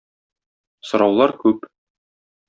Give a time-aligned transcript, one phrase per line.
[0.91, 1.69] Сораулар күп.